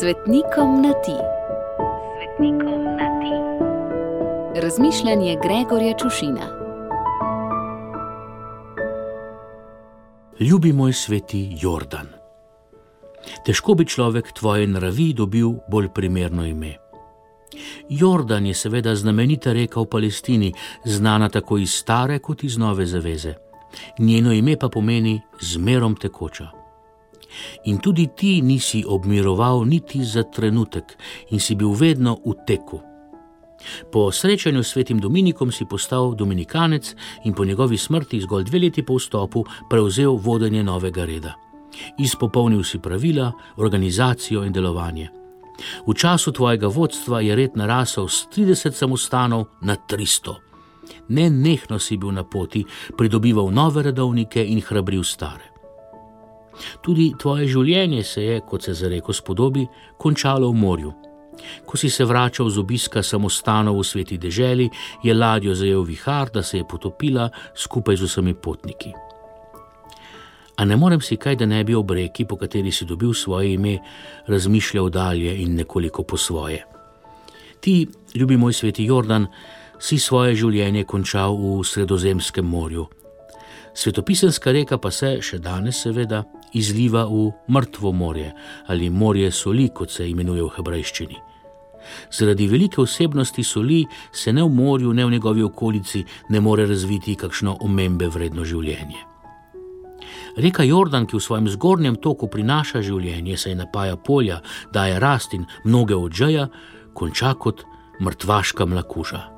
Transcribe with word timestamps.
Svetnikom 0.00 0.82
na 0.82 0.92
ti. 0.92 1.16
Svetnikom 2.16 2.84
na 2.84 3.08
ti. 3.20 3.34
Razmišljanje 4.60 5.36
Gregorja 5.42 5.94
Čušina. 5.98 6.46
Ljubi 10.40 10.72
moj 10.72 10.92
sveti 10.92 11.56
Jordan. 11.60 12.06
Težko 13.46 13.74
bi 13.74 13.86
človek 13.86 14.32
tvoje 14.32 14.66
naravi 14.66 15.12
dobil 15.12 15.48
bolj 15.70 15.88
primerno 15.94 16.46
ime. 16.46 16.74
Jordan 17.88 18.46
je 18.46 18.54
seveda 18.54 18.94
znamenita 18.94 19.52
reka 19.52 19.80
v 19.80 19.86
Palestini, 19.86 20.52
znana 20.84 21.28
tako 21.28 21.58
iz 21.58 21.72
stare 21.72 22.18
kot 22.18 22.44
iz 22.44 22.58
nove 22.58 22.86
zaveze. 22.86 23.34
Njeno 23.98 24.32
ime 24.32 24.56
pa 24.60 24.68
pomeni 24.68 25.20
zmerom 25.40 25.96
tekoča. 25.96 26.65
In 27.64 27.78
tudi 27.78 28.08
ti 28.16 28.40
nisi 28.42 28.84
obmiroval 28.86 29.64
niti 29.66 30.04
za 30.04 30.22
trenutek 30.22 30.96
in 31.30 31.40
si 31.40 31.54
bil 31.54 31.74
vedno 31.74 32.18
v 32.24 32.34
teku. 32.46 32.80
Po 33.92 34.12
srečanju 34.12 34.62
s 34.62 34.72
svetim 34.72 35.00
Dominikom 35.00 35.52
si 35.52 35.64
postal 35.64 36.14
dominikanec 36.14 36.94
in 37.24 37.34
po 37.34 37.44
njegovi 37.44 37.78
smrti, 37.78 38.20
zgolj 38.20 38.44
dve 38.44 38.58
leti 38.58 38.82
po 38.82 38.96
vstopu, 38.96 39.44
prevzel 39.70 40.16
vodenje 40.16 40.62
novega 40.62 41.04
reda. 41.04 41.34
Izpopolnil 41.98 42.64
si 42.64 42.78
pravila, 42.78 43.32
organizacijo 43.56 44.44
in 44.44 44.52
delovanje. 44.52 45.08
V 45.86 45.94
času 45.94 46.32
tvojega 46.32 46.68
vodstva 46.68 47.20
je 47.20 47.36
red 47.36 47.56
narasel 47.56 48.08
z 48.08 48.28
30 48.36 48.76
samostanov 48.76 49.46
na 49.60 49.76
300. 49.76 50.34
Ne 51.08 51.30
nehno 51.30 51.78
si 51.78 51.96
bil 51.96 52.12
na 52.12 52.24
poti, 52.24 52.64
pridobival 52.96 53.50
nove 53.50 53.82
redovnike 53.82 54.44
in 54.44 54.60
hrabril 54.60 55.04
stare. 55.04 55.55
Tudi 56.82 57.12
tvoje 57.18 57.48
življenje 57.48 58.04
se 58.04 58.24
je, 58.24 58.40
kot 58.40 58.62
se 58.62 58.74
za 58.74 58.88
reko 58.88 59.12
spodobi, 59.12 59.66
končalo 59.98 60.50
v 60.50 60.60
morju. 60.60 60.92
Ko 61.66 61.76
si 61.76 61.90
se 61.90 62.04
vračal 62.04 62.48
z 62.50 62.58
obiska 62.58 63.02
samostanov 63.02 63.78
v 63.80 63.84
sveti 63.84 64.18
deželi, 64.18 64.70
je 65.04 65.14
ladjo 65.14 65.54
zajel 65.54 65.84
vihar, 65.84 66.30
da 66.32 66.42
se 66.42 66.58
je 66.58 66.68
potopila 66.68 67.28
skupaj 67.54 67.96
z 67.96 68.08
vsemi 68.08 68.34
potniki. 68.34 68.92
A 70.56 70.64
ne 70.64 70.76
morem 70.76 71.00
si 71.04 71.18
kaj, 71.20 71.36
da 71.36 71.46
ne 71.46 71.60
bi 71.64 71.74
ob 71.76 71.90
reki, 71.92 72.24
po 72.24 72.36
kateri 72.40 72.72
si 72.72 72.88
dobil 72.88 73.12
svoje 73.12 73.52
ime, 73.54 73.78
razmišljal 74.26 74.88
dalje 74.88 75.36
in 75.42 75.54
nekoliko 75.54 76.02
po 76.02 76.16
svoje. 76.16 76.64
Ti, 77.60 77.86
ljubi 78.14 78.36
moj 78.36 78.52
sveti 78.52 78.84
Jordan, 78.84 79.26
si 79.78 79.98
svoje 79.98 80.34
življenje 80.34 80.84
končal 80.88 81.36
v 81.36 81.60
Sredozemskem 81.64 82.46
morju. 82.48 82.86
Svetopisanska 83.76 84.52
reka 84.52 84.78
pa 84.80 84.88
se, 84.90 85.18
še 85.20 85.36
danes 85.44 85.82
seveda, 85.84 86.22
izliva 86.56 87.02
v 87.04 87.28
mrtvo 87.52 87.92
morje 87.92 88.30
ali 88.72 88.88
morje 88.90 89.28
soli, 89.32 89.68
kot 89.68 89.92
se 89.92 90.08
imenuje 90.08 90.42
v 90.42 90.52
hebrejščini. 90.56 91.18
Zaradi 92.10 92.46
velike 92.48 92.80
osebnosti 92.80 93.44
soli 93.44 93.84
se 94.12 94.32
ne 94.32 94.42
v 94.42 94.48
morju, 94.48 94.94
ne 94.96 95.04
v 95.04 95.10
njegovi 95.10 95.42
okolici 95.42 96.04
ne 96.28 96.40
more 96.40 96.66
razviti 96.66 97.14
kakšno 97.20 97.58
omembe 97.68 98.08
vredno 98.08 98.48
življenje. 98.48 99.04
Reka 100.40 100.64
Jordan, 100.64 101.06
ki 101.06 101.16
v 101.16 101.22
svojem 101.22 101.52
zgornjem 101.52 102.00
toku 102.00 102.28
prinaša 102.32 102.80
življenje, 102.80 103.36
se 103.36 103.54
napaja 103.54 103.96
polja, 103.96 104.40
daje 104.72 104.98
rast 105.00 105.36
in 105.36 105.46
mnoge 105.64 105.96
odžeja, 105.96 106.48
konča 106.96 107.34
kot 107.36 107.64
mrtvaška 108.00 108.66
mlakuža. 108.66 109.35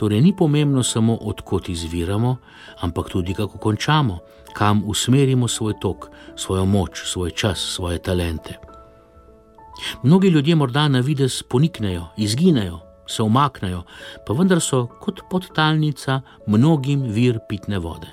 Torej 0.00 0.20
ni 0.20 0.36
pomembno 0.36 0.82
samo 0.82 1.18
odkot 1.20 1.68
izviramo, 1.68 2.36
ampak 2.80 3.08
tudi 3.12 3.34
kako 3.34 3.58
končamo, 3.58 4.18
kam 4.52 4.82
usmerimo 4.86 5.48
svoj 5.48 5.74
tok, 5.80 6.06
svojo 6.36 6.64
moč, 6.64 7.02
svoj 7.04 7.30
čas, 7.30 7.58
svoje 7.58 7.98
talente. 7.98 8.56
Mnogi 10.02 10.28
ljudje 10.28 10.56
morda 10.56 10.88
na 10.88 11.00
vides 11.00 11.42
poniknejo, 11.42 12.06
izginejo, 12.16 12.80
se 13.06 13.22
umaknejo, 13.22 13.82
pa 14.26 14.32
vendar 14.32 14.60
so 14.60 14.86
kot 14.86 15.20
podtalnica 15.30 16.20
mnogim 16.46 17.02
vir 17.02 17.38
pitne 17.48 17.78
vode. 17.78 18.08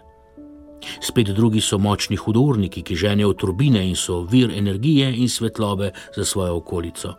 Spet 0.99 1.31
drugi 1.31 1.61
so 1.61 1.77
močni 1.77 2.19
hudurniki, 2.19 2.83
ki 2.83 2.95
ženejo 2.95 3.33
turbine 3.33 3.87
in 3.87 3.95
so 3.95 4.21
vir 4.21 4.51
energije 4.51 5.13
in 5.15 5.29
svetlobe 5.29 5.91
za 6.15 6.25
svojo 6.25 6.57
okolico. 6.57 7.13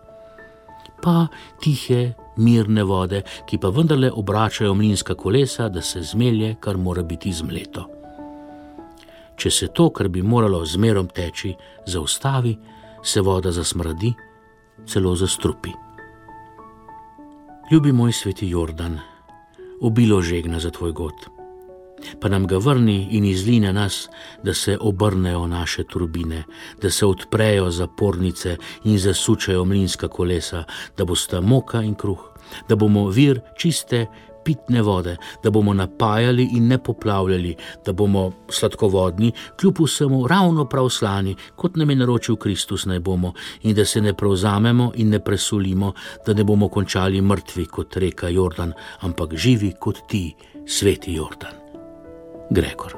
Pa 1.02 1.26
tihe, 1.60 2.12
mirne 2.38 2.82
vode, 2.82 3.22
ki 3.46 3.58
pa 3.58 3.68
vendarle 3.68 4.10
obračajo 4.10 4.74
mlinska 4.74 5.14
kolesa, 5.14 5.68
da 5.68 5.82
se 5.82 6.02
zmelje, 6.02 6.54
kar 6.60 6.76
mora 6.76 7.02
biti 7.02 7.32
zmleto. 7.32 7.86
Če 9.36 9.50
se 9.50 9.68
to, 9.68 9.90
kar 9.90 10.08
bi 10.08 10.22
moralo 10.22 10.64
zmerom 10.66 11.08
teči, 11.14 11.54
zaustavi, 11.86 12.56
se 13.02 13.20
voda 13.20 13.52
zasmrdi, 13.52 14.12
celo 14.86 15.14
zastrupi. 15.16 15.70
Ljubi 17.70 17.92
moj 17.92 18.12
sveti 18.12 18.48
Jordan, 18.48 18.98
obilo 19.80 20.22
žegna 20.22 20.60
za 20.60 20.70
tvoj 20.70 20.92
god 20.92 21.37
pa 22.20 22.28
nam 22.28 22.46
ga 22.46 22.58
vrni 22.58 23.08
in 23.10 23.24
izli 23.24 23.60
na 23.60 23.72
nas, 23.72 24.08
da 24.42 24.54
se 24.54 24.78
obrnejo 24.80 25.46
naše 25.46 25.84
turbine, 25.84 26.44
da 26.82 26.90
se 26.90 27.06
odprejo 27.06 27.70
zapornice 27.70 28.56
in 28.84 28.98
zasučajo 28.98 29.64
mlinska 29.64 30.08
kolesa, 30.08 30.64
da 30.96 31.04
bosta 31.04 31.40
moka 31.40 31.82
in 31.82 31.94
kruh, 31.94 32.20
da 32.68 32.76
bomo 32.76 33.08
vir 33.08 33.40
čiste. 33.58 34.06
Pitne 34.44 34.80
vode, 34.82 35.16
da 35.44 35.50
bomo 35.50 35.74
napajali 35.74 36.46
in 36.56 36.68
ne 36.68 36.78
poplavljali, 36.78 37.50
da 37.86 37.92
bomo 37.92 38.30
sladkovodni, 38.48 39.32
kljub 39.60 39.82
vsemu 39.82 40.22
ravno 40.26 40.64
prav 40.64 40.88
slani, 40.88 41.34
kot 41.56 41.76
nam 41.76 41.90
je 41.90 41.96
naročil 41.96 42.36
Kristus, 42.36 42.86
naj 42.86 42.98
bomo, 42.98 43.34
in 43.62 43.76
da 43.76 43.84
se 43.84 44.00
ne 44.00 44.14
prevzamemo 44.16 44.92
in 44.96 45.10
ne 45.10 45.20
presulimo, 45.20 45.92
da 46.26 46.32
ne 46.32 46.44
bomo 46.44 46.68
končali 46.68 47.20
mrtvi 47.20 47.66
kot 47.66 47.96
reka 47.96 48.28
Jordan, 48.28 48.72
ampak 49.00 49.34
živi 49.34 49.74
kot 49.80 50.06
ti, 50.08 50.34
sveti 50.66 51.12
Jordan. 51.12 51.57
Gregor. 52.50 52.92